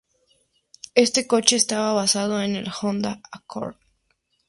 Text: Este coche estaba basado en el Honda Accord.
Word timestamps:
Este 0.95 1.27
coche 1.27 1.57
estaba 1.57 1.93
basado 1.93 2.41
en 2.41 2.55
el 2.55 2.71
Honda 2.81 3.21
Accord. 3.31 3.75